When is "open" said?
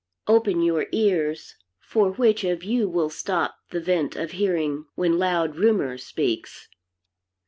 0.25-0.63